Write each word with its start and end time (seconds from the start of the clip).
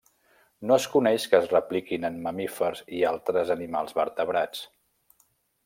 No 0.69 0.77
es 0.83 0.87
coneix 0.93 1.27
que 1.33 1.37
es 1.43 1.49
repliquin 1.51 2.09
en 2.09 2.17
mamífers 2.29 2.83
i 3.01 3.03
altres 3.13 3.53
animals 3.59 3.97
vertebrats. 4.01 4.67